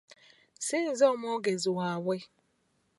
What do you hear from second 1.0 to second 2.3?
omwogezi waabwe.